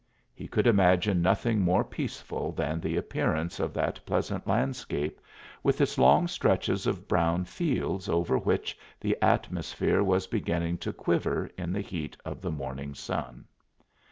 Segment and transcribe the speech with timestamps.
[0.33, 5.21] He could imagine nothing more peaceful than the appearance of that pleasant landscape
[5.61, 11.51] with its long stretches of brown fields over which the atmosphere was beginning to quiver
[11.55, 13.45] in the heat of the morning sun.